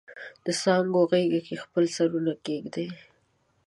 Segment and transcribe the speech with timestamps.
[0.45, 2.85] دڅانګو غیږ کې خپل سرونه کښیږدي